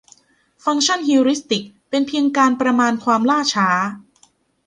[0.63, 3.69] ฟังก์ชันฮิวริสติกเป็นเพียงการประมาณความล่าช้า